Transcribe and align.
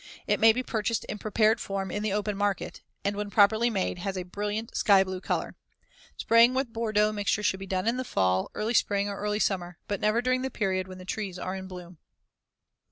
It 0.25 0.39
may 0.39 0.51
be 0.51 0.63
purchased 0.63 1.05
in 1.05 1.19
prepared 1.19 1.61
form 1.61 1.91
in 1.91 2.01
the 2.01 2.11
open 2.11 2.35
market, 2.35 2.81
and 3.05 3.15
when 3.15 3.29
properly 3.29 3.69
made, 3.69 3.99
has 3.99 4.17
a 4.17 4.23
brilliant 4.23 4.75
sky 4.75 5.03
blue 5.03 5.21
color. 5.21 5.55
Spraying 6.17 6.55
with 6.55 6.73
Bordeaux 6.73 7.11
mixture 7.11 7.43
should 7.43 7.59
be 7.59 7.67
done 7.67 7.87
in 7.87 7.97
the 7.97 8.03
fall, 8.03 8.49
early 8.55 8.73
spring, 8.73 9.07
or 9.07 9.17
early 9.19 9.37
summer, 9.37 9.77
but 9.87 10.01
never 10.01 10.19
during 10.19 10.41
the 10.41 10.49
period 10.49 10.87
when 10.87 10.97
the 10.97 11.05
trees 11.05 11.37
are 11.37 11.53
in 11.55 11.67
bloom. 11.67 11.99